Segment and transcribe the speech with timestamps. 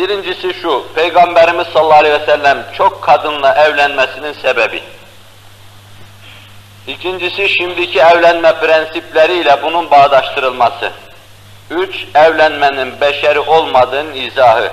[0.00, 4.82] Birincisi şu, Peygamberimiz sallallahu aleyhi ve sellem çok kadınla evlenmesinin sebebi.
[6.86, 10.92] İkincisi şimdiki evlenme prensipleriyle bunun bağdaştırılması.
[11.70, 14.72] Üç, evlenmenin beşeri olmadığının izahı.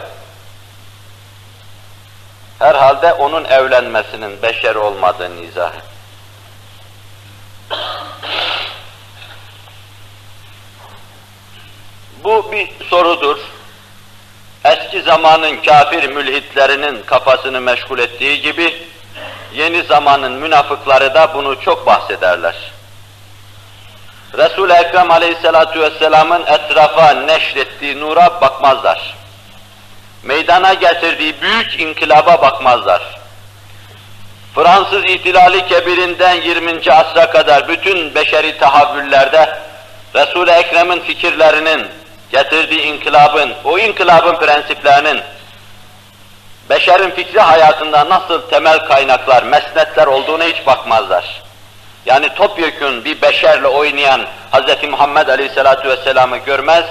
[2.59, 5.81] Herhalde onun evlenmesinin beşeri olmadığının izahı.
[12.23, 13.56] Bu bir sorudur.
[14.67, 18.87] Eski zamanın kafir mülhitlerinin kafasını meşgul ettiği gibi,
[19.53, 22.55] yeni zamanın münafıkları da bunu çok bahsederler.
[24.37, 29.15] Resul-i Ekrem aleyhissalatu vesselamın etrafa neşrettiği nura bakmazlar.
[30.23, 33.19] Meydana getirdiği büyük inkılaba bakmazlar.
[34.55, 36.91] Fransız ihtilali kebirinden 20.
[36.91, 39.59] asra kadar bütün beşeri tahavvüllerde
[40.15, 41.87] Resul-i Ekrem'in fikirlerinin,
[42.31, 45.21] getirdiği inkılabın, o inkılabın prensiplerinin
[46.69, 51.43] beşerin fikri hayatında nasıl temel kaynaklar, mesnetler olduğuna hiç bakmazlar.
[52.05, 54.21] Yani topyekun bir beşerle oynayan
[54.51, 54.89] Hz.
[54.89, 56.85] Muhammed Aleyhisselatü Vesselam'ı görmez,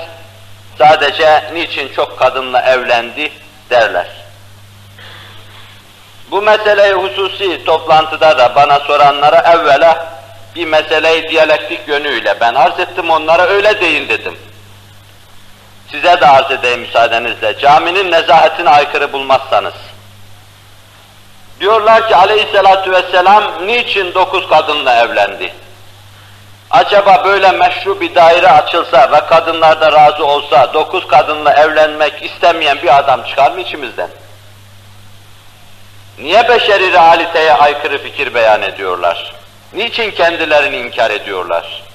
[0.78, 3.32] sadece niçin çok kadınla evlendi
[3.70, 4.06] derler.
[6.30, 10.06] Bu meseleyi hususi toplantıda da bana soranlara evvela
[10.56, 14.36] bir meseleyi diyalektik yönüyle ben arz ettim onlara öyle deyin dedim.
[15.96, 17.58] Size de arz edeyim müsaadenizle.
[17.58, 19.74] Caminin nezahetine aykırı bulmazsanız.
[21.60, 25.54] Diyorlar ki aleyhissalatu vesselam niçin dokuz kadınla evlendi?
[26.70, 32.82] Acaba böyle meşru bir daire açılsa ve kadınlar da razı olsa dokuz kadınla evlenmek istemeyen
[32.82, 34.08] bir adam çıkar mı içimizden?
[36.18, 39.34] Niye beşeri realiteye aykırı fikir beyan ediyorlar?
[39.72, 41.85] Niçin kendilerini inkar ediyorlar?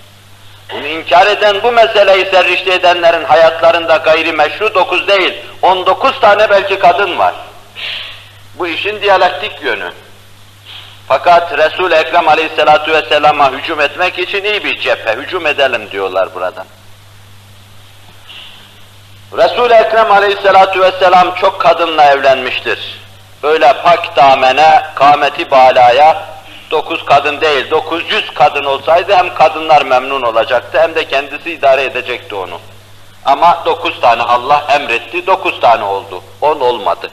[0.73, 6.49] Bunu inkar eden, bu meseleyi serrişte edenlerin hayatlarında gayri meşru dokuz değil, on dokuz tane
[6.49, 7.33] belki kadın var.
[8.55, 9.91] Bu işin diyalektik yönü.
[11.07, 16.65] Fakat Resul-i Ekrem aleyhissalatu vesselama hücum etmek için iyi bir cephe, hücum edelim diyorlar buradan.
[19.37, 23.01] Resul-i Ekrem aleyhissalatu vesselam çok kadınla evlenmiştir.
[23.43, 26.23] Böyle pak damene, kâmeti balaya,
[26.71, 31.83] dokuz kadın değil, dokuz yüz kadın olsaydı hem kadınlar memnun olacaktı hem de kendisi idare
[31.83, 32.59] edecekti onu.
[33.25, 36.23] Ama dokuz tane Allah emretti, dokuz tane oldu.
[36.41, 37.11] On olmadı.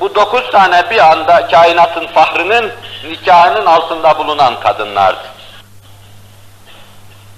[0.00, 2.72] Bu dokuz tane bir anda kainatın fahrının
[3.10, 5.28] nikahının altında bulunan kadınlardı.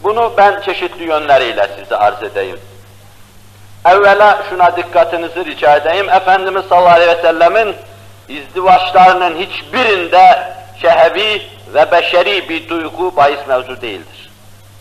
[0.02, 2.60] Bunu ben çeşitli yönleriyle size arz edeyim.
[3.84, 6.10] Evvela şuna dikkatinizi rica edeyim.
[6.10, 7.76] Efendimiz sallallahu aleyhi ve sellemin
[8.28, 11.42] izdivaçlarının hiçbirinde şehevi
[11.74, 14.30] ve beşeri bir duygu bahis mevzu değildir.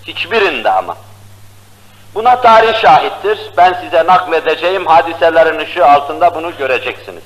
[0.08, 0.98] Hiçbirinde ama.
[2.16, 3.40] Buna tarih şahittir.
[3.58, 7.24] Ben size nakledeceğim hadiselerin ışığı altında bunu göreceksiniz.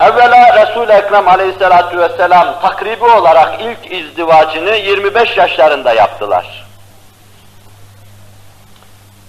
[0.00, 6.66] Evvela Resul-i Ekrem aleyhissalatu vesselam takribi olarak ilk izdivacını 25 yaşlarında yaptılar.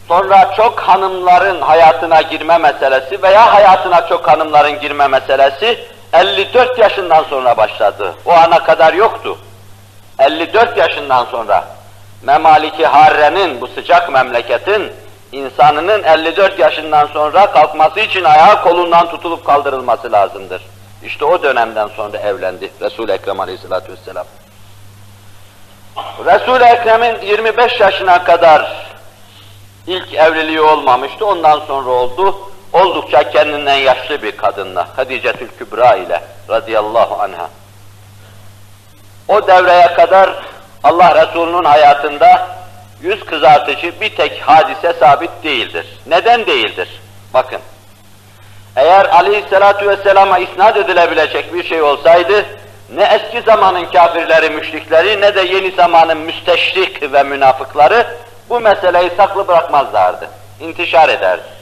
[0.07, 5.79] Sonra çok hanımların hayatına girme meselesi veya hayatına çok hanımların girme meselesi
[6.13, 8.15] 54 yaşından sonra başladı.
[8.25, 9.37] O ana kadar yoktu.
[10.19, 11.65] 54 yaşından sonra
[12.21, 14.91] Memaliki Harre'nin bu sıcak memleketin
[15.31, 20.61] insanının 54 yaşından sonra kalkması için ayağı kolundan tutulup kaldırılması lazımdır.
[21.03, 24.25] İşte o dönemden sonra evlendi Resul-i Ekrem Aleyhisselatü Vesselam.
[26.25, 28.91] Resul-i Ekrem'in 25 yaşına kadar
[29.87, 32.50] ilk evliliği olmamıştı, ondan sonra oldu.
[32.73, 37.49] Oldukça kendinden yaşlı bir kadınla, Hadicetül Kübra ile radıyallahu anha.
[39.27, 40.29] O devreye kadar
[40.83, 42.47] Allah Resulü'nün hayatında
[43.01, 45.85] yüz kızartıcı bir tek hadise sabit değildir.
[46.07, 47.01] Neden değildir?
[47.33, 47.59] Bakın,
[48.75, 52.45] eğer aleyhissalatu vesselama isnat edilebilecek bir şey olsaydı,
[52.95, 58.07] ne eski zamanın kafirleri, müşrikleri ne de yeni zamanın müsteşrik ve münafıkları
[58.49, 60.29] bu meseleyi saklı bırakmazlardı.
[60.59, 61.60] İntişar ederdi.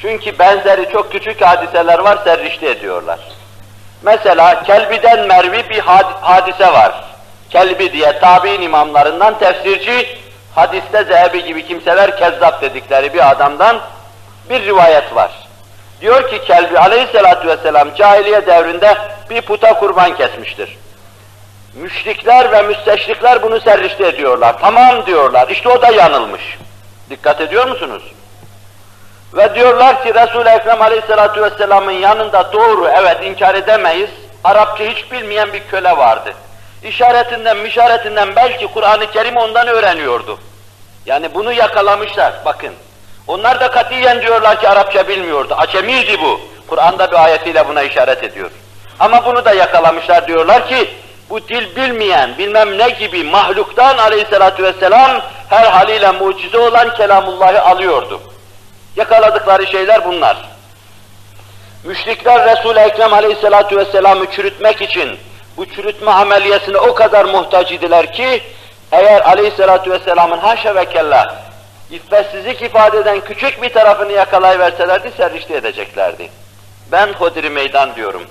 [0.00, 3.18] Çünkü benzeri çok küçük hadiseler var, serrişte ediyorlar.
[4.02, 5.78] Mesela Kelbi'den Mervi bir
[6.20, 7.04] hadise var.
[7.50, 10.18] Kelbi diye tabi'in imamlarından tefsirci,
[10.54, 13.80] hadiste Zehebi gibi kimseler kezzap dedikleri bir adamdan
[14.50, 15.30] bir rivayet var.
[16.00, 18.96] Diyor ki Kelbi aleyhissalatu vesselam cahiliye devrinde
[19.30, 20.78] bir puta kurban kesmiştir.
[21.74, 24.56] Müşrikler ve müsteşrikler bunu serrişte ediyorlar.
[24.60, 25.48] Tamam diyorlar.
[25.48, 26.58] İşte o da yanılmış.
[27.10, 28.02] Dikkat ediyor musunuz?
[29.36, 34.10] Ve diyorlar ki Resul-i Ekrem Aleyhisselatü Vesselam'ın yanında doğru evet inkar edemeyiz.
[34.44, 36.32] Arapça hiç bilmeyen bir köle vardı.
[36.82, 40.38] İşaretinden, mişaretinden belki Kur'an-ı Kerim ondan öğreniyordu.
[41.06, 42.32] Yani bunu yakalamışlar.
[42.44, 42.72] Bakın,
[43.26, 45.54] Onlar da katiyen diyorlar ki Arapça bilmiyordu.
[45.58, 46.40] Acemiydi bu.
[46.68, 48.50] Kur'an'da bir ayetiyle buna işaret ediyor.
[49.00, 50.90] Ama bunu da yakalamışlar diyorlar ki
[51.30, 55.10] bu dil bilmeyen bilmem ne gibi mahluktan aleyhissalatü vesselam
[55.48, 58.20] her haliyle mucize olan kelamullahı alıyordu.
[58.96, 60.36] Yakaladıkları şeyler bunlar.
[61.84, 65.18] Müşrikler Resul-i Ekrem aleyhissalatü vesselam'ı çürütmek için
[65.56, 68.42] bu çürütme ameliyesine o kadar muhtaç idiler ki
[68.92, 71.36] eğer aleyhissalatü vesselamın haşa ve kella
[71.90, 76.30] iffetsizlik ifade eden küçük bir tarafını yakalayıverselerdi serrişte edeceklerdi.
[76.92, 78.22] Ben Hodri Meydan diyorum.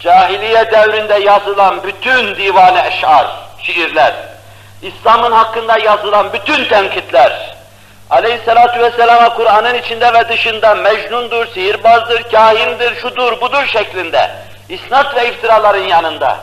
[0.00, 3.26] Cahiliye devrinde yazılan bütün divan-ı eş'ar,
[3.62, 4.14] şiirler,
[4.82, 7.57] İslam'ın hakkında yazılan bütün tenkitler,
[8.10, 14.30] Aleyhissalatu vesselama Kur'an'ın içinde ve dışında mecnundur, sihirbazdır, kahindir, şudur, budur şeklinde
[14.68, 16.38] isnat ve iftiraların yanında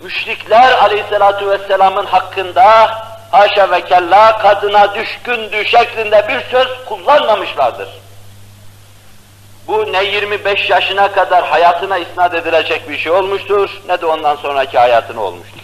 [0.00, 2.90] müşrikler Aleyhissalatu vesselamın hakkında
[3.30, 7.88] haşa ve kella kadına düşkündü şeklinde bir söz kullanmamışlardır.
[9.66, 14.78] Bu ne 25 yaşına kadar hayatına isnat edilecek bir şey olmuştur, ne de ondan sonraki
[14.78, 15.60] hayatına olmuştur.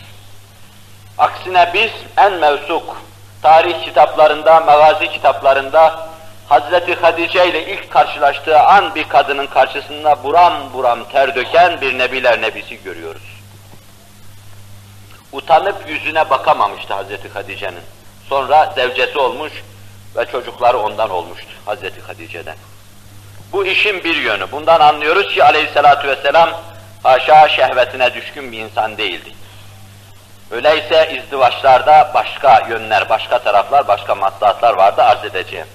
[1.19, 2.97] Aksine biz en mevsuk,
[3.45, 6.09] tarih kitaplarında, magazi kitaplarında
[6.49, 12.43] Hazreti Hadice ile ilk karşılaştığı an bir kadının karşısında buram buram ter döken bir nebiler
[12.43, 13.23] nebisi görüyoruz.
[15.33, 17.83] Utanıp yüzüne bakamamıştı Hazreti Hadice'nin.
[18.29, 19.53] Sonra zevcesi olmuş
[20.17, 22.57] ve çocukları ondan olmuştu Hazreti Hadice'den.
[23.53, 24.53] Bu işin bir yönü.
[24.53, 26.51] Bundan anlıyoruz ki aleyhissalatu vesselam
[27.03, 29.44] haşa şehvetine düşkün bir insan değildi.
[30.55, 35.67] Öyleyse izdivaçlarda başka yönler, başka taraflar, başka maslahatlar vardı arz edeceğim.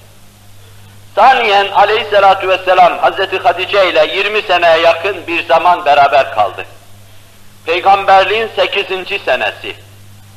[1.14, 6.64] Saniyen aleyhissalatu vesselam Hazreti Hatice ile 20 seneye yakın bir zaman beraber kaldı.
[7.66, 8.86] Peygamberliğin 8.
[9.24, 9.76] senesi.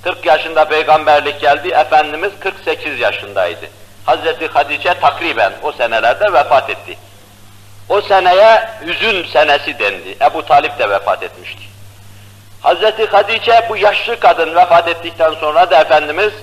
[0.01, 3.66] 40 yaşında peygamberlik geldi, Efendimiz 48 yaşındaydı.
[4.06, 6.98] Hazreti Hatice takriben o senelerde vefat etti.
[7.89, 10.18] O seneye hüzün senesi dendi.
[10.22, 11.73] Ebu Talip de vefat etmişti.
[12.63, 16.33] Hazreti Hadice bu yaşlı kadın vefat ettikten sonra da Efendimiz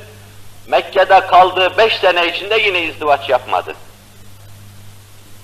[0.66, 3.74] Mekke'de kaldığı beş sene içinde yine izdivaç yapmadı.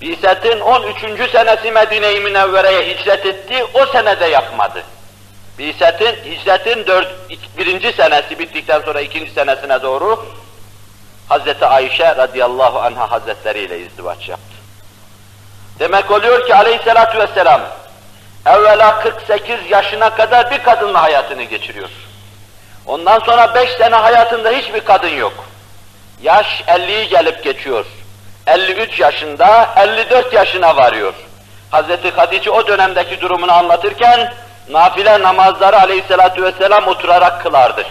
[0.00, 1.30] Biset'in 13.
[1.32, 4.82] senesi Medine-i Münevvere'ye hicret etti, o senede yapmadı.
[5.58, 7.08] Biset'in, hicretin dört,
[7.58, 10.26] birinci senesi bittikten sonra ikinci senesine doğru
[11.28, 14.56] Hazreti Ayşe radıyallahu anha hazretleriyle izdivaç yaptı.
[15.78, 17.60] Demek oluyor ki aleyhissalatu vesselam
[18.46, 21.88] evvela 48 yaşına kadar bir kadınla hayatını geçiriyor.
[22.86, 25.32] Ondan sonra 5 sene hayatında hiçbir kadın yok.
[26.22, 27.86] Yaş 50'yi gelip geçiyor.
[28.46, 31.14] 53 yaşında, 54 yaşına varıyor.
[31.70, 34.32] Hazreti Hatice o dönemdeki durumunu anlatırken,
[34.68, 37.84] nafile namazları aleyhissalatu vesselam oturarak kılardı.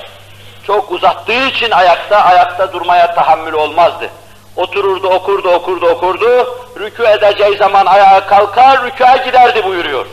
[0.67, 4.09] Çok uzattığı için ayakta, ayakta durmaya tahammül olmazdı.
[4.55, 10.05] Otururdu, okurdu, okurdu, okurdu, rükû edeceği zaman ayağa kalkar, rükûa giderdi buyuruyor.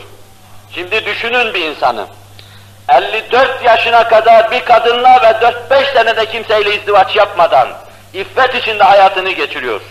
[0.75, 2.07] Şimdi düşünün bir insanı.
[2.89, 7.67] 54 yaşına kadar bir kadınla ve 4-5 senede kimseyle izdivaç yapmadan,
[8.13, 9.81] iffet içinde hayatını geçiriyor.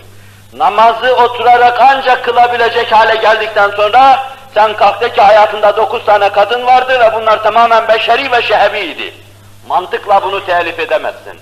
[0.52, 7.00] Namazı oturarak ancak kılabilecek hale geldikten sonra, sen kalktı ki hayatında 9 tane kadın vardı
[7.00, 9.14] ve bunlar tamamen beşeri ve şeheviydi.
[9.69, 11.40] Mantıkla bunu telif edemezsin.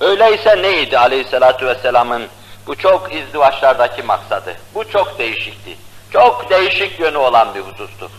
[0.00, 2.28] Öyleyse neydi aleyhissalatu vesselamın
[2.66, 4.56] bu çok izdivaçlardaki maksadı?
[4.74, 5.87] Bu çok değişikti.
[6.12, 8.10] Çok değişik yönü olan bir husustu.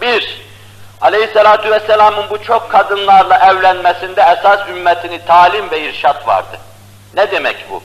[0.00, 0.42] Bir,
[1.00, 6.58] aleyhissalatu vesselamın bu çok kadınlarla evlenmesinde esas ümmetini talim ve irşat vardı.
[7.14, 7.82] Ne demek bu?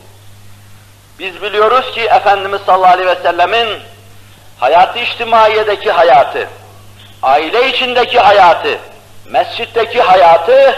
[1.19, 3.79] Biz biliyoruz ki Efendimiz sallallahu aleyhi ve sellemin
[4.59, 6.47] hayatı içtimaiyedeki hayatı,
[7.23, 8.77] aile içindeki hayatı,
[9.25, 10.75] mescitteki hayatı,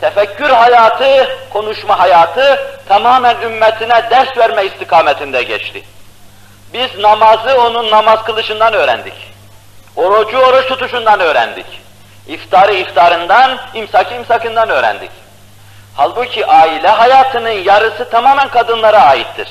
[0.00, 5.82] tefekkür hayatı, konuşma hayatı tamamen ümmetine ders verme istikametinde geçti.
[6.72, 9.14] Biz namazı onun namaz kılışından öğrendik.
[9.96, 11.66] Orucu oruç tutuşundan öğrendik.
[12.26, 15.10] İftarı iftarından, imsakı imsakından öğrendik.
[15.94, 19.48] Halbuki aile hayatının yarısı tamamen kadınlara aittir.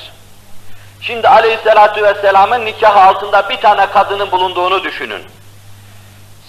[1.00, 5.22] Şimdi aleyhissalatu vesselamın nikah altında bir tane kadının bulunduğunu düşünün.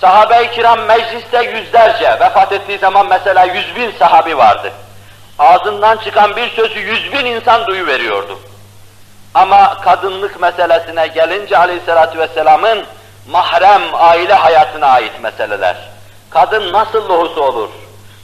[0.01, 4.71] Sahabe-i kiram mecliste yüzlerce, vefat ettiği zaman mesela yüz bin sahabi vardı.
[5.39, 8.39] Ağzından çıkan bir sözü yüz bin insan duyuveriyordu.
[9.33, 12.86] Ama kadınlık meselesine gelince aleyhissalatü vesselamın
[13.27, 15.75] mahrem aile hayatına ait meseleler.
[16.29, 17.69] Kadın nasıl lohusu olur?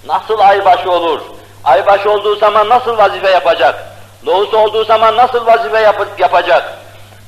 [0.08, 1.22] Nasıl aybaşı olur?
[1.64, 3.86] Aybaşı olduğu zaman nasıl vazife yapacak?
[4.26, 6.78] Lohusu olduğu zaman nasıl vazife yap yapacak?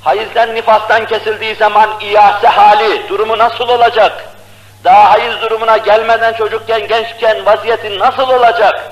[0.03, 4.25] Hayızdan nifastan kesildiği zaman iyase hali, durumu nasıl olacak?
[4.83, 8.91] Daha hayız durumuna gelmeden çocukken, gençken vaziyeti nasıl olacak?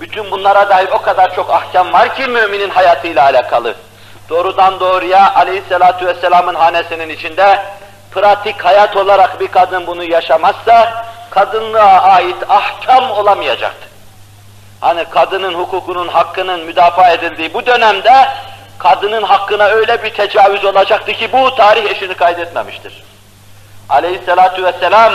[0.00, 3.74] Bütün bunlara dair o kadar çok ahkam var ki müminin hayatıyla alakalı.
[4.28, 7.62] Doğrudan doğruya aleyhissalatu vesselamın hanesinin içinde
[8.10, 13.88] pratik hayat olarak bir kadın bunu yaşamazsa kadınlığa ait ahkam olamayacaktı.
[14.80, 18.28] Hani kadının hukukunun, hakkının müdafaa edildiği bu dönemde
[18.78, 23.02] kadının hakkına öyle bir tecavüz olacaktı ki bu tarih eşini kaydetmemiştir.
[23.88, 25.12] Aleyhissalatu vesselam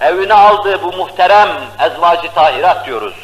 [0.00, 1.48] evine aldığı bu muhterem
[1.80, 3.14] ezvacı tahirat diyoruz.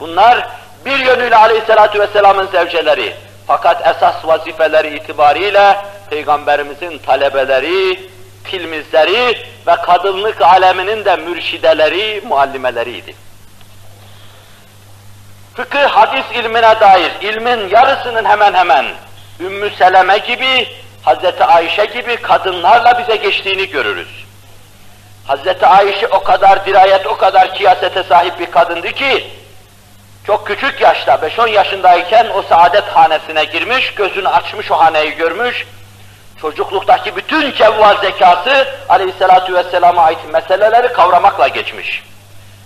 [0.00, 0.48] Bunlar
[0.84, 3.27] bir yönüyle aleyhissalatu vesselamın zevceleri.
[3.48, 5.76] Fakat esas vazifeleri itibariyle
[6.10, 8.10] Peygamberimizin talebeleri,
[8.44, 13.14] tilmizleri ve kadınlık aleminin de mürşideleri, muallimeleriydi.
[15.54, 18.86] Fıkıh, hadis ilmine dair ilmin yarısının hemen hemen
[19.40, 20.68] Ümmü Seleme gibi,
[21.02, 24.24] Hazreti Ayşe gibi kadınlarla bize geçtiğini görürüz.
[25.26, 29.26] Hazreti Ayşe o kadar dirayet, o kadar kıyasete sahip bir kadındı ki,
[30.28, 35.66] çok küçük yaşta, 5-10 yaşındayken o saadet hanesine girmiş, gözünü açmış o haneyi görmüş,
[36.40, 42.02] çocukluktaki bütün cevval zekası aleyhissalatu vesselama ait meseleleri kavramakla geçmiş.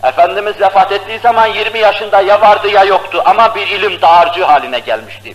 [0.02, 4.78] Efendimiz vefat ettiği zaman 20 yaşında ya vardı ya yoktu ama bir ilim dağarcığı haline
[4.78, 5.34] gelmişti.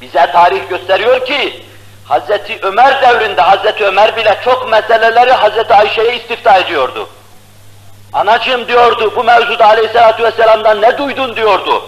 [0.00, 1.64] Bize tarih gösteriyor ki
[2.04, 7.08] Hazreti Ömer devrinde Hazreti Ömer bile çok meseleleri Hazreti Ayşe'ye istifta ediyordu.
[8.16, 11.82] Anacığım diyordu bu mevzuda aleyhissalatü vesselam'dan ne duydun diyordu.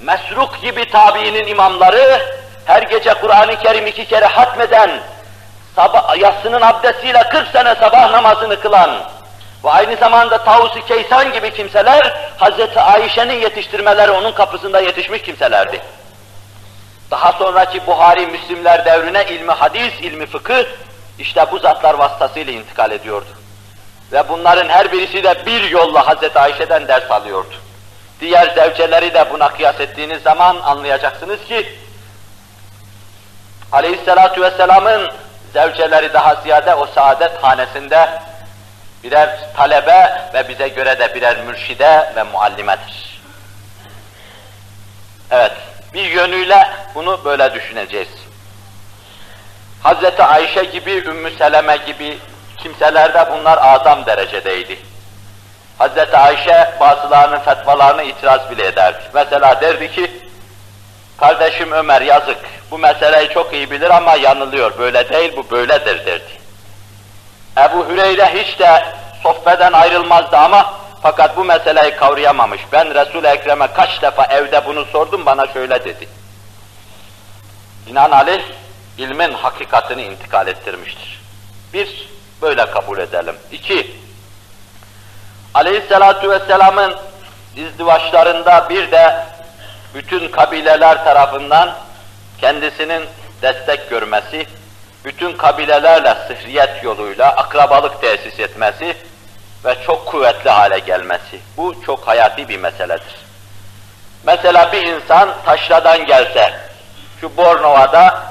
[0.00, 2.22] Mesruk gibi tabiinin imamları
[2.64, 4.90] her gece Kur'an-ı Kerim iki kere hatmeden,
[5.76, 8.90] sabah, yatsının abdestiyle 40 sene sabah namazını kılan
[9.64, 15.80] ve aynı zamanda Tavus-i Keysan gibi kimseler Hazreti Ayşe'nin yetiştirmeleri onun kapısında yetişmiş kimselerdi.
[17.10, 20.64] Daha sonraki Buhari, Müslimler devrine ilmi hadis, ilmi fıkıh
[21.18, 23.28] işte bu zatlar vasıtasıyla intikal ediyordu.
[24.12, 27.54] Ve bunların her birisi de bir yolla Hazreti Ayşe'den ders alıyordu.
[28.20, 31.78] Diğer zevceleri de buna kıyas ettiğiniz zaman anlayacaksınız ki
[33.72, 35.10] Aleyhisselatu Vesselam'ın
[35.52, 38.08] zevceleri daha ziyade o saadet hanesinde
[39.04, 43.20] birer talebe ve bize göre de birer mürşide ve muallimedir.
[45.30, 45.52] Evet,
[45.94, 48.08] bir yönüyle bunu böyle düşüneceğiz.
[49.82, 52.18] Hazreti Ayşe gibi, Ümmü Seleme gibi
[52.62, 54.78] kimselerde bunlar adam derecedeydi.
[55.78, 59.02] Hazreti Ayşe bazılarının fetvalarını itiraz bile ederdi.
[59.14, 60.10] Mesela derdi ki,
[61.16, 62.38] kardeşim Ömer yazık,
[62.70, 66.38] bu meseleyi çok iyi bilir ama yanılıyor, böyle değil bu böyledir derdi.
[67.58, 68.84] Ebu Hüreyre hiç de
[69.22, 72.60] sohbeden ayrılmazdı ama fakat bu meseleyi kavrayamamış.
[72.72, 76.08] Ben Resul-i Ekrem'e kaç defa evde bunu sordum, bana şöyle dedi.
[77.86, 78.42] Binaenaleyh
[78.98, 81.20] ilmin hakikatini intikal ettirmiştir.
[81.72, 82.08] Bir,
[82.42, 83.36] böyle kabul edelim.
[83.52, 83.96] İki,
[85.54, 86.96] Aleyhisselatu Vesselam'ın
[87.56, 89.26] izdivaçlarında bir de
[89.94, 91.74] bütün kabileler tarafından
[92.40, 93.02] kendisinin
[93.42, 94.46] destek görmesi,
[95.04, 98.96] bütün kabilelerle sıhriyet yoluyla akrabalık tesis etmesi
[99.64, 101.40] ve çok kuvvetli hale gelmesi.
[101.56, 103.16] Bu çok hayati bir meseledir.
[104.24, 106.54] Mesela bir insan taşradan gelse,
[107.20, 108.27] şu Bornova'da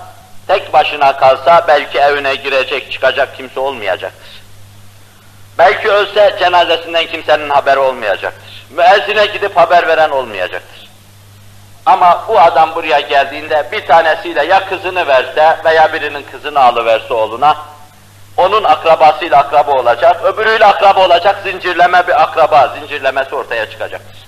[0.47, 4.41] tek başına kalsa belki evine girecek, çıkacak kimse olmayacaktır.
[5.57, 8.65] Belki ölse cenazesinden kimsenin haberi olmayacaktır.
[8.69, 10.87] Müezzine gidip haber veren olmayacaktır.
[11.85, 17.57] Ama bu adam buraya geldiğinde bir tanesiyle ya kızını verse veya birinin kızını alıverse oğluna,
[18.37, 24.26] onun akrabasıyla akraba olacak, öbürüyle akraba olacak, zincirleme bir akraba, zincirlemesi ortaya çıkacaktır.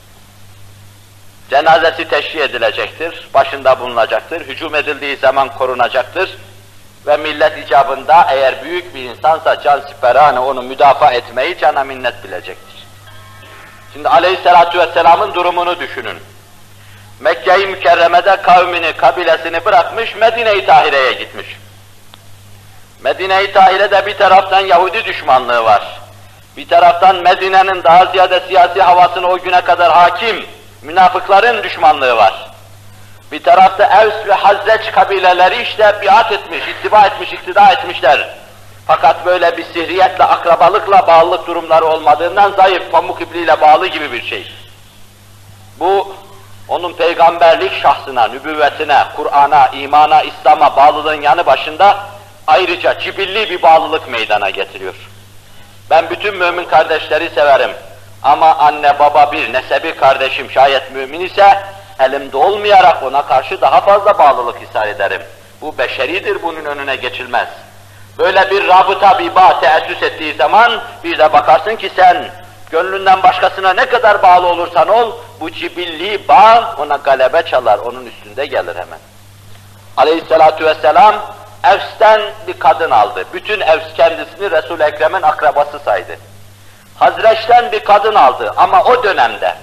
[1.49, 6.37] Cenazesi teşhir edilecektir, başında bulunacaktır, hücum edildiği zaman korunacaktır
[7.07, 12.87] ve millet icabında eğer büyük bir insansa can siperane onu müdafaa etmeyi cana minnet bilecektir.
[13.93, 16.17] Şimdi aleyhissalatu vesselamın durumunu düşünün.
[17.19, 21.47] Mekke-i Mükerreme'de kavmini, kabilesini bırakmış, Medine-i Tahire'ye gitmiş.
[23.03, 25.99] Medine-i Tahire'de bir taraftan Yahudi düşmanlığı var.
[26.57, 30.45] Bir taraftan Medine'nin daha ziyade siyasi havasını o güne kadar hakim,
[30.81, 32.51] münafıkların düşmanlığı var.
[33.31, 38.29] Bir tarafta Evs ve Hazreç kabileleri işte biat etmiş, ittiba etmiş, iktida etmişler.
[38.87, 44.51] Fakat böyle bir sihriyetle, akrabalıkla bağlılık durumları olmadığından zayıf, pamuk ipliğiyle bağlı gibi bir şey.
[45.79, 46.15] Bu,
[46.67, 51.97] onun peygamberlik şahsına, nübüvvetine, Kur'an'a, imana, İslam'a bağlılığın yanı başında
[52.47, 54.95] ayrıca cibilli bir bağlılık meydana getiriyor.
[55.89, 57.71] Ben bütün mümin kardeşleri severim.
[58.23, 61.63] Ama anne baba bir, nesebi kardeşim şayet mümin ise
[61.99, 65.21] elimde olmayarak ona karşı daha fazla bağlılık ishar ederim.
[65.61, 67.47] Bu beşeridir, bunun önüne geçilmez.
[68.17, 72.25] Böyle bir rabıta, bir bağ teessüs ettiği zaman bir de bakarsın ki sen
[72.71, 78.45] gönlünden başkasına ne kadar bağlı olursan ol, bu cibilli bağ ona galebe çalar, onun üstünde
[78.45, 78.99] gelir hemen.
[79.97, 81.15] Aleyhissalatu vesselam
[81.63, 83.25] Evs'ten bir kadın aldı.
[83.33, 86.17] Bütün Evs kendisini Resul-i Ekrem'in akrabası saydı.
[86.99, 89.55] Hazreç'ten bir kadın aldı ama o dönemde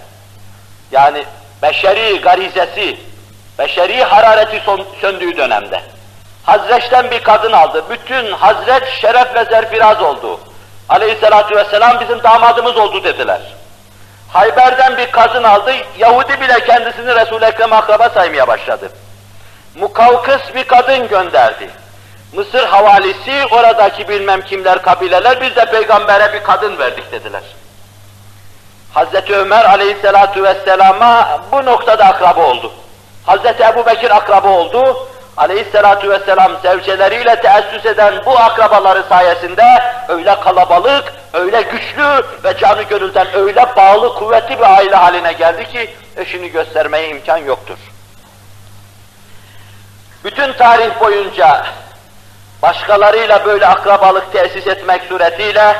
[0.92, 1.24] yani
[1.62, 3.00] beşeri garizesi,
[3.58, 4.62] beşeri harareti
[5.00, 5.82] söndüğü dönemde
[6.46, 7.84] Hazreç'ten bir kadın aldı.
[7.90, 10.40] Bütün Hazreç şeref ve zerfiraz oldu.
[10.88, 13.40] Aleyhissalatu vesselam bizim damadımız oldu dediler.
[14.32, 18.90] Hayber'den bir kadın aldı, Yahudi bile kendisini Resul-i Ekrem akraba saymaya başladı.
[19.74, 21.70] Mukavkıs bir kadın gönderdi.
[22.33, 27.42] Mısır havalisi, oradaki bilmem kimler, kabileler, biz de peygambere bir kadın verdik dediler.
[28.95, 32.73] Hazreti Ömer aleyhissalatu vesselama bu noktada akraba oldu.
[33.26, 35.09] Hazreti Ebu Bekir akraba oldu.
[35.37, 39.64] Aleyhissalatu vesselam zevceleriyle teessüs eden bu akrabaları sayesinde
[40.09, 45.95] öyle kalabalık, öyle güçlü ve canı gönülden öyle bağlı, kuvvetli bir aile haline geldi ki
[46.16, 47.78] eşini göstermeye imkan yoktur.
[50.25, 51.66] Bütün tarih boyunca
[52.62, 55.76] başkalarıyla böyle akrabalık tesis etmek suretiyle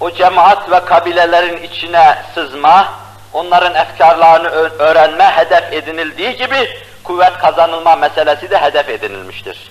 [0.00, 2.88] o cemaat ve kabilelerin içine sızma,
[3.32, 6.68] onların efkarlarını öğrenme hedef edinildiği gibi
[7.04, 9.70] kuvvet kazanılma meselesi de hedef edinilmiştir.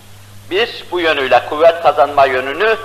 [0.50, 2.78] Biz bu yönüyle kuvvet kazanma yönünü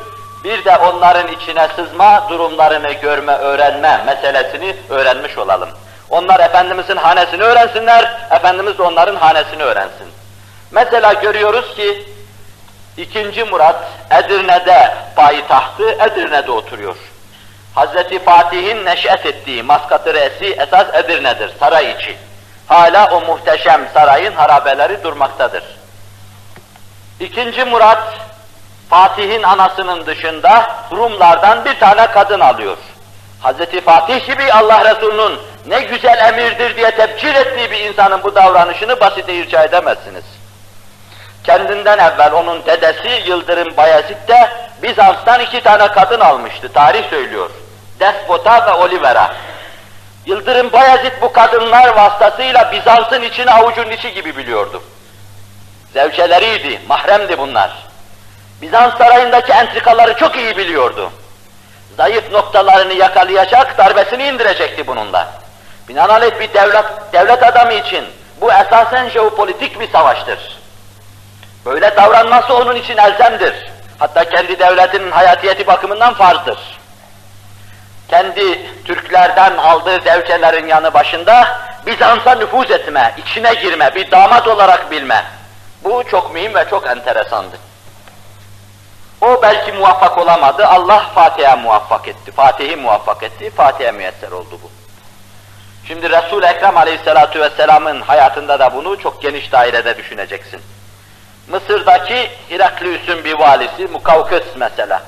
[0.45, 5.69] bir de onların içine sızma durumlarını görme, öğrenme meselesini öğrenmiş olalım.
[6.11, 10.07] Onlar Efendimizin hanesini öğrensinler, Efendimiz onların hanesini öğrensin.
[10.71, 12.09] Mesela görüyoruz ki
[13.03, 13.77] ikinci Murat
[14.11, 16.97] Edirne'de payitahtı, Edirne'de oturuyor.
[17.75, 22.17] Hazreti Fatih'in neşet ettiği Maskat-ı Re'si esas Edirne'dir, saray içi.
[22.67, 25.65] Hala o muhteşem sarayın harabeleri durmaktadır.
[27.21, 28.03] İkinci Murat,
[28.91, 32.77] Fatih'in anasının dışında Rumlardan bir tane kadın alıyor.
[33.41, 39.01] Hazreti Fatih gibi Allah Resulü'nün ne güzel emirdir diye tebcil ettiği bir insanın bu davranışını
[39.01, 40.25] basite irca edemezsiniz.
[41.45, 44.51] Kendinden evvel onun dedesi Yıldırım Bayezid de
[44.83, 47.51] Bizans'tan iki tane kadın almıştı, tarih söylüyor.
[48.01, 49.35] Despota ve Olivera.
[50.27, 54.83] Yıldırım Bayezid bu kadınlar vasıtasıyla Bizans'ın içini avucun içi gibi biliyordu.
[55.93, 57.71] Zevceleriydi, mahremdi bunlar.
[58.63, 61.11] Bizans sarayındaki entrikaları çok iyi biliyordu.
[61.97, 65.29] Zayıf noktalarını yakalayacak, darbesini indirecekti bununla.
[65.89, 68.05] Binaenaleyh bir devlet, devlet adamı için
[68.41, 70.60] bu esasen jeopolitik bir savaştır.
[71.67, 73.71] Böyle davranması onun için elzemdir.
[73.99, 76.59] Hatta kendi devletinin hayatiyeti bakımından farzdır.
[78.09, 85.25] Kendi Türklerden aldığı zevcelerin yanı başında Bizans'a nüfuz etme, içine girme, bir damat olarak bilme.
[85.85, 87.57] Bu çok mühim ve çok enteresandı.
[89.21, 94.71] O belki muvaffak olamadı, Allah Fatih'e muvaffak etti, Fatih'i muvaffak etti, Fatih'e müyesser oldu bu.
[95.89, 100.63] Şimdi Resul-i Ekrem Aleyhisselatü Vesselam'ın hayatında da bunu çok geniş dairede düşüneceksin.
[101.51, 105.03] Mısır'daki Heraklius'un bir valisi Mukavkıs mesela.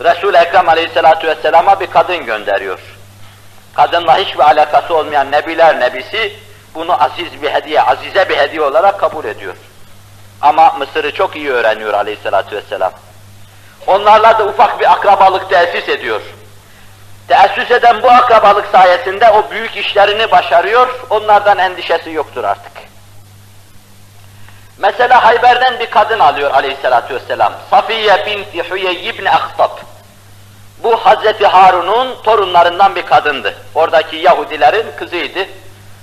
[0.00, 2.78] Resul-i Ekrem Aleyhisselatü Vesselam'a bir kadın gönderiyor.
[3.74, 6.32] Kadınla hiçbir alakası olmayan Nebiler Nebisi
[6.74, 9.54] bunu aziz bir hediye, azize bir hediye olarak kabul ediyor.
[10.42, 12.92] Ama Mısır'ı çok iyi öğreniyor Aleyhisselatü Vesselam.
[13.86, 16.20] Onlarla da ufak bir akrabalık tesis ediyor.
[17.28, 22.73] Teessüs eden bu akrabalık sayesinde o büyük işlerini başarıyor, onlardan endişesi yoktur artık.
[24.78, 27.52] Mesela Hayber'den bir kadın alıyor aleyhissalatü vesselam.
[27.70, 29.70] Safiye binti Hüyey ibn Ahtab.
[30.78, 33.54] Bu Hazreti Harun'un torunlarından bir kadındı.
[33.74, 35.46] Oradaki Yahudilerin kızıydı.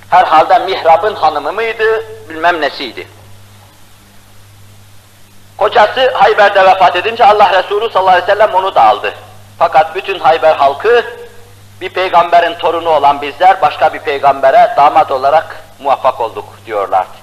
[0.10, 3.08] Herhalde Mihrab'ın hanımı mıydı, bilmem nesiydi.
[5.58, 9.14] Kocası Hayber'de vefat edince Allah Resulü sallallahu aleyhi ve sellem onu da aldı.
[9.60, 11.06] Fakat bütün Hayber halkı
[11.82, 17.21] bir peygamberin torunu olan bizler başka bir peygambere damat olarak muvaffak olduk diyorlardı.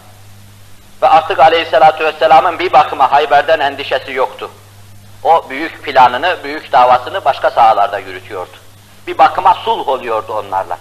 [1.03, 4.51] Ve artık aleyhissalatu vesselamın bir bakıma Hayber'den endişesi yoktu.
[5.25, 8.57] O büyük planını, büyük davasını başka sahalarda yürütüyordu.
[9.07, 10.79] Bir bakıma sulh oluyordu onlarla.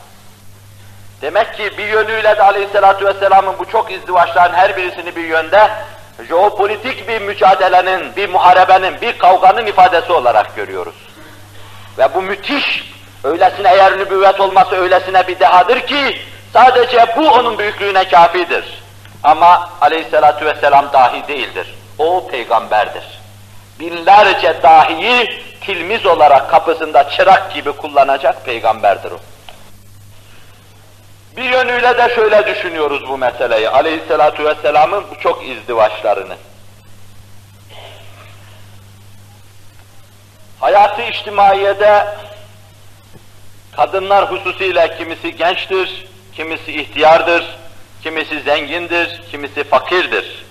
[1.22, 5.70] Demek ki bir yönüyle de aleyhissalatu vesselamın bu çok izdivaçların her birisini bir yönde
[6.28, 10.96] jeopolitik bir mücadelenin, bir muharebenin, bir kavganın ifadesi olarak görüyoruz.
[11.98, 16.22] Ve bu müthiş, öylesine eğer nübüvvet olması öylesine bir dehadır ki
[16.54, 18.84] sadece bu onun büyüklüğüne kafidir.
[19.28, 21.76] Ama aleyhissalatu vesselam dahi değildir.
[21.98, 23.04] O peygamberdir.
[23.80, 29.20] Binlerce dahiyi tilmiz olarak kapısında çırak gibi kullanacak peygamberdir o.
[31.38, 33.70] Bir yönüyle de şöyle düşünüyoruz bu meseleyi.
[33.70, 36.36] Aleyhissalatu vesselamın bu çok izdivaçlarını.
[40.60, 42.08] Hayatı içtimaiyede
[43.76, 47.58] kadınlar hususiyle kimisi gençtir, kimisi ihtiyardır,
[48.08, 50.46] kimisi zengindir, kimisi fakirdir.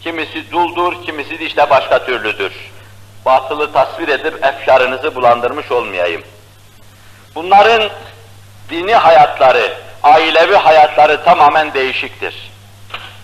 [0.00, 2.52] Kimisi duldur, kimisi de işte başka türlüdür.
[3.26, 6.22] Batılı tasvir edip efkarınızı bulandırmış olmayayım.
[7.34, 7.90] Bunların
[8.70, 12.50] dini hayatları, ailevi hayatları tamamen değişiktir.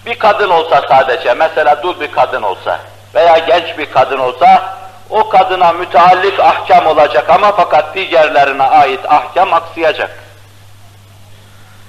[0.06, 2.80] Bir kadın olsa sadece, mesela dul bir kadın olsa
[3.14, 4.78] veya genç bir kadın olsa,
[5.10, 10.27] o kadına müteallik ahkam olacak ama fakat diğerlerine ait ahkam aksayacak.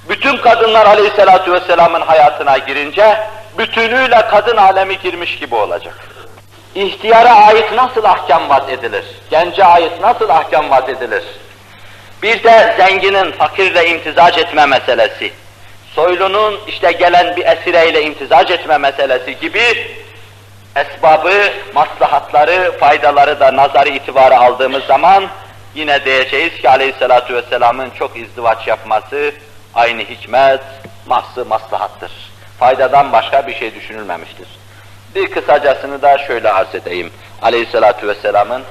[0.10, 3.17] Bütün kadınlar aleyhissalatu vesselamın hayatına girince,
[3.58, 5.93] bütünüyle kadın alemi girmiş gibi olacak.
[6.76, 9.04] İhtiyara ait nasıl ahkam vaat edilir?
[9.32, 11.24] Gence ait nasıl ahkam vaat edilir?
[12.24, 15.32] Bir de zenginin fakirle imtizac etme meselesi,
[15.95, 19.63] soylunun işte gelen bir esireyle imtizac etme meselesi gibi
[20.76, 25.28] esbabı, maslahatları, faydaları da nazarı itibara aldığımız zaman
[25.76, 29.32] yine diyeceğiz ki aleyhissalatu vesselamın çok izdivaç yapması
[29.75, 30.62] aynı hikmet,
[31.05, 32.12] mahsı maslahattır.
[32.60, 34.47] Faydadan başka bir şey düşünülmemiştir.
[35.15, 37.12] Bir kısacasını da şöyle arz edeyim.
[37.41, 38.63] Aleyhissalatu vesselamın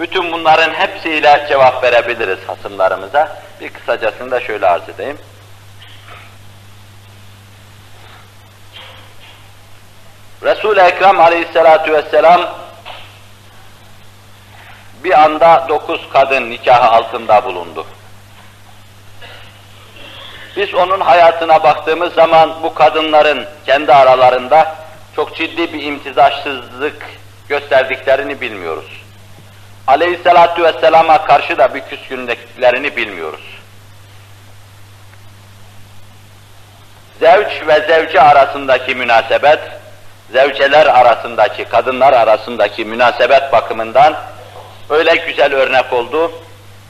[0.00, 3.42] bütün bunların hepsiyle cevap verebiliriz hasımlarımıza.
[3.60, 5.18] Bir kısacasını da şöyle arz edeyim.
[10.42, 12.40] Resul-i Ekrem aleyhissalatu vesselam
[15.04, 17.86] bir anda dokuz kadın nikahı altında bulundu.
[20.56, 24.74] Biz onun hayatına baktığımız zaman bu kadınların kendi aralarında
[25.16, 27.02] çok ciddi bir imtizaçsızlık
[27.48, 29.06] gösterdiklerini bilmiyoruz.
[29.86, 33.58] Aleyhissalatu vesselama karşı da bir küskünlüklerini bilmiyoruz.
[37.20, 39.60] Zevç ve zevce arasındaki münasebet,
[40.32, 44.16] zevceler arasındaki, kadınlar arasındaki münasebet bakımından
[44.90, 46.32] öyle güzel örnek oldu,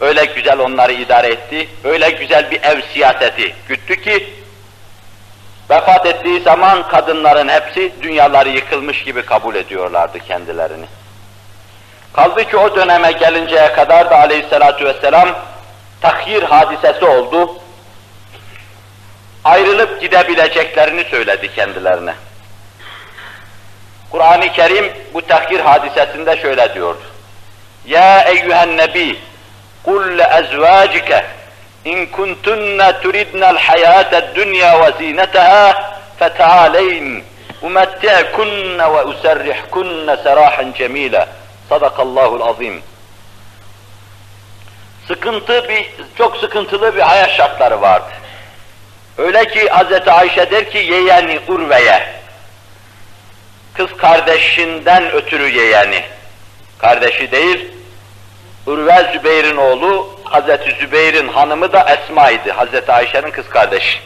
[0.00, 4.34] öyle güzel onları idare etti, öyle güzel bir ev siyaseti güttü ki,
[5.70, 10.86] vefat ettiği zaman kadınların hepsi dünyaları yıkılmış gibi kabul ediyorlardı kendilerini.
[12.12, 15.28] Kaldı ki o döneme gelinceye kadar da aleyhissalatu vesselam
[16.00, 17.54] tahyir hadisesi oldu.
[19.44, 22.14] Ayrılıp gidebileceklerini söyledi kendilerine.
[24.10, 27.02] Kur'an-ı Kerim bu tahyir hadisesinde şöyle diyordu.
[27.86, 29.18] Ya eyyühen nebi
[30.22, 31.24] ezvacike
[31.84, 37.22] in kuntunne turidnel hayâted dünya ve zîneteha fetâleyn
[37.62, 41.26] umetti'kunne ve userrihkunne serahan cemîle.
[41.68, 42.82] Sadakallahul azim.
[45.08, 45.86] Sıkıntı bir,
[46.18, 48.10] çok sıkıntılı bir hayat şartları vardı.
[49.18, 50.08] Öyle ki Hz.
[50.08, 52.02] Ayşe der ki yeğeni Urve'ye,
[53.74, 56.02] kız kardeşinden ötürü yeğeni,
[56.78, 57.75] kardeşi değil,
[58.66, 60.78] Urve Zübeyir'in oğlu, Hz.
[60.80, 62.88] Zübeyir'in hanımı da Esma'ydı, Hz.
[62.88, 63.98] Ayşe'nin kız kardeşi.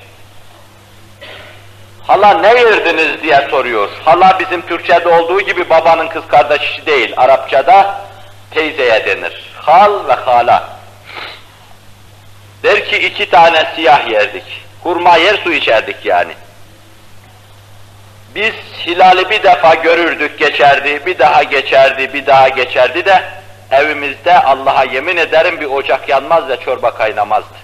[2.07, 3.89] Hala ne yerdiniz diye soruyor.
[4.05, 7.15] Hala bizim Türkçe'de olduğu gibi babanın kız kardeşi değil.
[7.17, 8.01] Arapçada
[8.51, 9.53] teyzeye denir.
[9.57, 10.69] Hal ve hala.
[12.63, 14.63] Der ki iki tane siyah yerdik.
[14.83, 16.33] Hurma yer su içerdik yani.
[18.35, 18.55] Biz
[18.87, 23.40] hilali bir defa görürdük geçerdi, bir daha geçerdi, bir daha geçerdi de
[23.71, 27.55] evimizde Allah'a yemin ederim bir ocak yanmaz ve çorba kaynamazdı.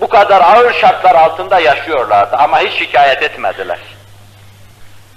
[0.00, 3.78] Bu kadar ağır şartlar altında yaşıyorlardı ama hiç şikayet etmediler.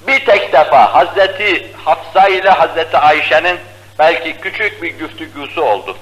[0.08, 3.60] Bir tek defa Hazreti Hafsa ile Hazreti Ayşe'nin
[4.00, 5.98] belki küçük bir güftügüsü oldu.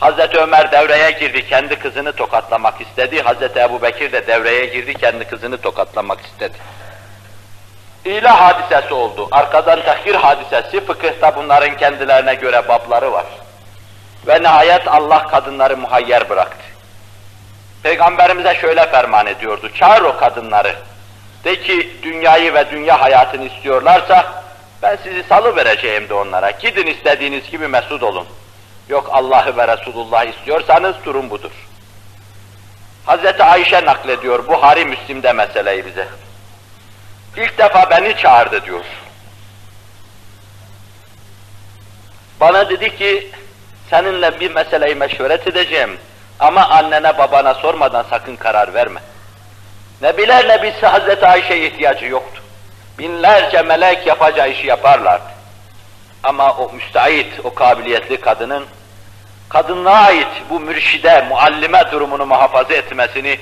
[0.00, 3.22] Hazreti Ömer devreye girdi, kendi kızını tokatlamak istedi.
[3.22, 6.56] Hazreti Ebu Bekir de devreye girdi, kendi kızını tokatlamak istedi.
[8.04, 9.28] İlah hadisesi oldu.
[9.30, 13.26] Arkadan tahkir hadisesi, fıkıhta bunların kendilerine göre babları var.
[14.26, 16.64] Ve nihayet Allah kadınları muhayyer bıraktı.
[17.82, 20.74] Peygamberimize şöyle ferman ediyordu, çağır o kadınları.
[21.44, 24.42] De ki dünyayı ve dünya hayatını istiyorlarsa
[24.82, 26.50] ben sizi salı vereceğim de onlara.
[26.50, 28.26] Gidin istediğiniz gibi mesut olun.
[28.88, 31.50] Yok Allah'ı ve Resulullah istiyorsanız durum budur.
[33.06, 36.08] Hazreti Ayşe naklediyor Buhari Müslim'de meseleyi bize.
[37.36, 38.84] İlk defa beni çağırdı diyor.
[42.40, 43.30] Bana dedi ki
[43.90, 45.98] seninle bir meseleyi meşveret edeceğim.
[46.40, 49.00] Ama annene babana sormadan sakın karar verme.
[50.02, 52.42] Nebiler nebisi Hazreti Ayşe'ye ihtiyacı yoktu.
[52.98, 55.30] Binlerce melek yapacağı işi yaparlardı.
[56.22, 58.66] Ama o müstahit, o kabiliyetli kadının
[59.48, 63.38] kadınlığa ait bu mürşide, muallime durumunu muhafaza etmesini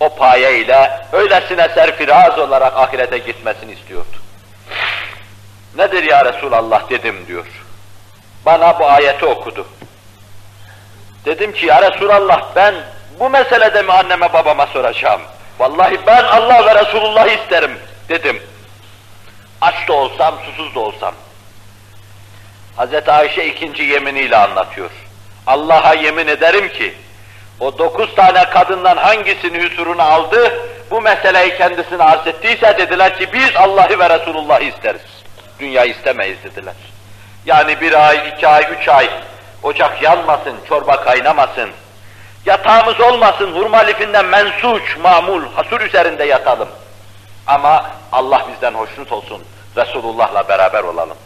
[0.00, 4.16] o paye ile öylesine serfiraz olarak ahirete gitmesini istiyordu.
[5.76, 7.46] Nedir ya Resulallah dedim diyor.
[8.46, 9.66] Bana bu ayeti okudu.
[11.24, 12.74] Dedim ki ya Resulallah ben
[13.20, 15.20] Bu meselede mi anneme babama soracağım?
[15.58, 18.42] Vallahi ben Allah ve Resulullah isterim dedim.
[19.60, 21.14] Aç da olsam, susuz da olsam.
[22.78, 23.08] Hz.
[23.08, 24.90] Ayşe ikinci yeminiyle anlatıyor.
[25.46, 26.94] Allah'a yemin ederim ki,
[27.60, 30.52] o dokuz tane kadından hangisini hüsuruna aldı,
[30.90, 35.00] bu meseleyi kendisine arz ettiyse dediler ki biz Allah'ı ve Resulullah'ı isteriz.
[35.58, 36.74] Dünya istemeyiz dediler.
[37.46, 39.10] Yani bir ay, iki ay, üç ay
[39.62, 41.70] ocak yanmasın, çorba kaynamasın,
[42.46, 46.68] yatağımız olmasın, hurma lifinden mensuç, mamul, hasur üzerinde yatalım.
[47.46, 49.42] Ama Allah bizden hoşnut olsun,
[49.76, 51.16] Resulullah'la beraber olalım.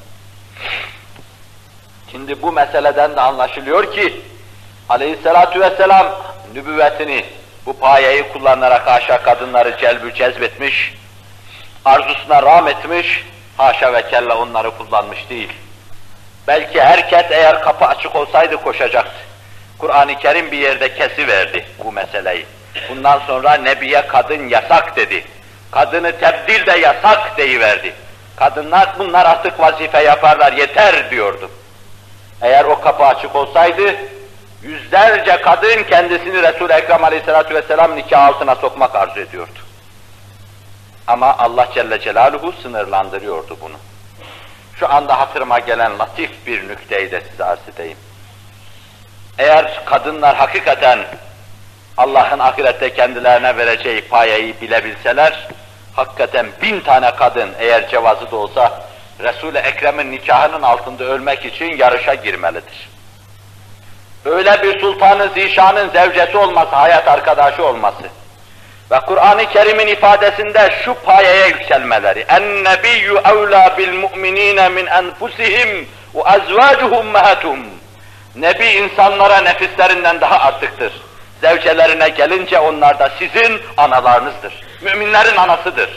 [2.10, 4.22] Şimdi bu meseleden de anlaşılıyor ki,
[4.88, 6.06] aleyhissalatu vesselam
[6.54, 7.24] nübüvvetini,
[7.66, 10.94] bu payeyi kullanarak haşa kadınları celbü cezbetmiş,
[11.84, 13.24] arzusuna rağm etmiş,
[13.56, 15.52] haşa ve kella onları kullanmış değil.
[16.46, 19.20] Belki herkes eğer kapı açık olsaydı koşacaktı.
[19.78, 22.46] Kur'an-ı Kerim bir yerde kesi verdi bu meseleyi.
[22.88, 25.24] Bundan sonra Nebi'ye kadın yasak dedi.
[25.70, 27.94] Kadını tebdil de yasak deyiverdi.
[28.36, 31.50] Kadınlar bunlar artık vazife yaparlar yeter diyordu.
[32.42, 33.94] Eğer o kapı açık olsaydı
[34.64, 39.58] yüzlerce kadın kendisini Resul-i Ekrem Aleyhisselatü Vesselam nikah altına sokmak arzu ediyordu.
[41.06, 43.76] Ama Allah Celle Celaluhu sınırlandırıyordu bunu.
[44.76, 47.98] Şu anda hatırıma gelen latif bir nükteyi de size arz edeyim.
[49.38, 50.98] Eğer kadınlar hakikaten
[51.96, 55.48] Allah'ın ahirette kendilerine vereceği payeyi bilebilseler,
[55.92, 58.84] hakikaten bin tane kadın eğer cevazı da olsa,
[59.20, 62.93] Resul-i Ekrem'in nikahının altında ölmek için yarışa girmelidir.
[64.24, 68.02] Öyle bir sultanın zişanın zevcesi olması, hayat arkadaşı olması
[68.90, 72.26] ve Kur'an-ı Kerim'in ifadesinde şu payeye yükselmeleri.
[73.78, 77.66] Bil mu'minîne min enfusihim ve ezvâcuhu ummehatuhum.
[78.36, 80.92] Nebi insanlara nefislerinden daha artıktır.
[81.40, 84.62] Zevcelerine gelince onlar da sizin analarınızdır.
[84.82, 85.90] Müminlerin anasıdır.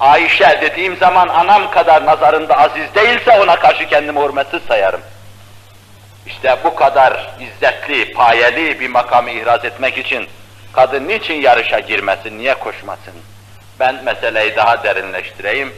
[0.00, 5.00] Ayşe dediğim zaman anam kadar nazarında aziz değilse ona karşı kendimi hürmetsiz sayarım.
[6.26, 10.28] İşte bu kadar izzetli, payeli bir makamı ihraz etmek için
[10.72, 13.14] kadın niçin yarışa girmesin, niye koşmasın?
[13.80, 15.74] Ben meseleyi daha derinleştireyim.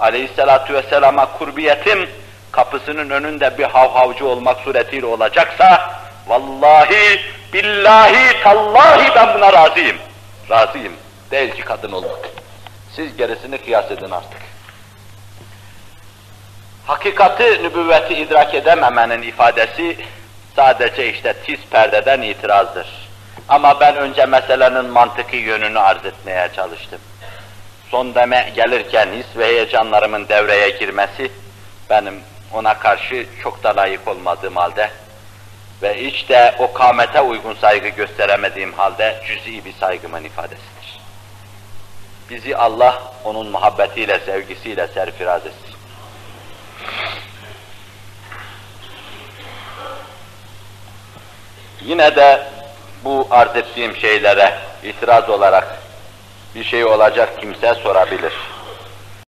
[0.00, 2.08] Aleyhissalatu vesselama kurbiyetim
[2.52, 5.94] kapısının önünde bir havhavcı olmak suretiyle olacaksa
[6.26, 7.20] vallahi,
[7.52, 9.96] billahi, tallahi ben buna razıyım.
[10.50, 10.92] Razıyım.
[11.30, 12.28] Değil ki kadın olmak.
[12.96, 14.39] Siz gerisini kıyas edin artık.
[16.90, 19.96] Hakikati, nübüvveti idrak edememenin ifadesi
[20.56, 22.86] sadece işte tiz perdeden itirazdır.
[23.48, 27.00] Ama ben önce meselenin mantıki yönünü arz etmeye çalıştım.
[27.90, 31.32] Son deme gelirken his ve heyecanlarımın devreye girmesi
[31.90, 32.20] benim
[32.52, 34.90] ona karşı çok da layık olmadığım halde
[35.82, 41.00] ve hiç de o kamete uygun saygı gösteremediğim halde cüz'i bir saygımın ifadesidir.
[42.30, 45.69] Bizi Allah onun muhabbetiyle, sevgisiyle serfiraz etsin.
[51.84, 52.46] Yine de
[53.04, 55.78] bu arz ettiğim şeylere itiraz olarak
[56.54, 58.32] bir şey olacak kimse sorabilir.